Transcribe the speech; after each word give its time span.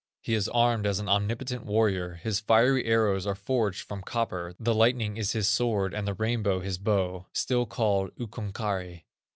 He 0.23 0.33
is 0.33 0.49
armed 0.49 0.87
as 0.87 0.97
an 0.99 1.07
omnipotent 1.07 1.63
warrior; 1.63 2.15
his 2.15 2.39
fiery 2.39 2.85
arrows 2.85 3.27
are 3.27 3.35
forged 3.35 3.83
from 3.83 4.01
copper, 4.01 4.55
the 4.59 4.73
lightning 4.73 5.15
is 5.15 5.33
his 5.33 5.47
sword, 5.47 5.93
and 5.93 6.07
the 6.07 6.15
rainbow 6.15 6.59
his 6.59 6.79
bow, 6.79 7.27
still 7.33 7.67
called 7.67 8.09
Ukkon 8.17 8.51
Kaari. 8.51 9.03